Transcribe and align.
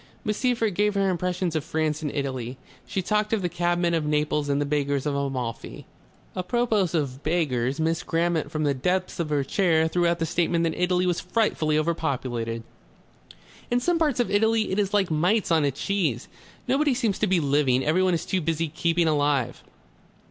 Miss 0.25 0.39
Seyffert 0.39 0.73
gave 0.73 0.95
her 0.95 1.11
impressions 1.11 1.55
of 1.55 1.63
France 1.63 2.01
and 2.01 2.11
Italy. 2.11 2.57
She 2.87 3.03
talked 3.03 3.33
of 3.33 3.43
the 3.43 3.49
cabmen 3.49 3.93
of 3.93 4.03
Naples 4.03 4.49
and 4.49 4.59
the 4.59 4.65
beggars 4.65 5.05
of 5.05 5.13
Amalfi. 5.13 5.85
Apropos 6.35 6.89
of 6.95 7.21
beggars, 7.21 7.79
Miss 7.79 8.01
Grammont 8.01 8.49
from 8.49 8.63
the 8.63 8.73
depths 8.73 9.19
of 9.19 9.29
her 9.29 9.43
chair 9.43 9.87
threw 9.87 10.07
out 10.07 10.17
the 10.17 10.25
statement 10.25 10.63
that 10.63 10.73
Italy 10.73 11.05
was 11.05 11.19
frightfully 11.19 11.77
overpopulated. 11.77 12.63
"In 13.69 13.79
some 13.79 13.99
parts 13.99 14.19
of 14.19 14.31
Italy 14.31 14.71
it 14.71 14.79
is 14.79 14.91
like 14.91 15.11
mites 15.11 15.51
on 15.51 15.65
a 15.65 15.69
cheese. 15.69 16.27
Nobody 16.67 16.95
seems 16.95 17.19
to 17.19 17.27
be 17.27 17.39
living. 17.39 17.85
Everyone 17.85 18.15
is 18.15 18.25
too 18.25 18.41
busy 18.41 18.69
keeping 18.69 19.07
alive." 19.07 19.61